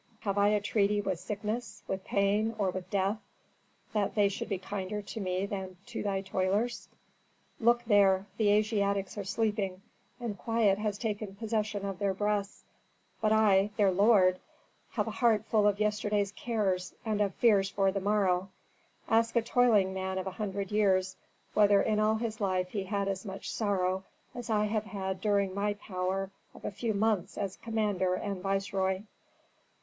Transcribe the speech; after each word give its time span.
Have 0.21 0.35
I 0.39 0.47
a 0.47 0.59
treaty 0.59 0.99
with 0.99 1.19
sickness, 1.19 1.83
with 1.87 2.03
pain, 2.03 2.55
or 2.57 2.71
with 2.71 2.89
death, 2.89 3.19
that 3.93 4.15
they 4.15 4.29
should 4.29 4.49
be 4.49 4.57
kinder 4.57 5.03
to 5.03 5.19
me 5.19 5.45
than 5.45 5.77
to 5.85 6.01
thy 6.01 6.21
toilers? 6.21 6.89
"Look 7.59 7.85
there: 7.85 8.25
the 8.37 8.49
Asiatics 8.49 9.15
are 9.19 9.23
sleeping, 9.23 9.83
and 10.19 10.39
quiet 10.39 10.79
has 10.79 10.97
taken 10.97 11.35
possession 11.35 11.85
of 11.85 11.99
their 11.99 12.15
breasts; 12.15 12.63
but 13.21 13.31
I, 13.31 13.69
their 13.77 13.91
lord, 13.91 14.39
have 14.93 15.05
a 15.05 15.11
heart 15.11 15.45
full 15.45 15.67
of 15.67 15.79
yesterday's 15.79 16.31
cares, 16.31 16.95
and 17.05 17.21
of 17.21 17.35
fears 17.35 17.69
for 17.69 17.91
the 17.91 18.01
morrow. 18.01 18.49
Ask 19.07 19.35
a 19.35 19.41
toiling 19.43 19.93
man 19.93 20.17
of 20.17 20.25
a 20.25 20.31
hundred 20.31 20.71
years 20.71 21.15
whether 21.53 21.79
in 21.79 21.99
all 21.99 22.15
his 22.15 22.41
life 22.41 22.69
he 22.69 22.85
had 22.85 23.07
as 23.07 23.23
much 23.23 23.51
sorrow 23.51 24.03
as 24.33 24.49
I 24.49 24.65
have 24.65 24.85
had 24.85 25.21
during 25.21 25.53
my 25.53 25.75
power 25.75 26.31
of 26.55 26.65
a 26.65 26.71
few 26.71 26.95
months 26.95 27.37
as 27.37 27.57
commander 27.57 28.15
and 28.15 28.41
viceroy." 28.41 29.03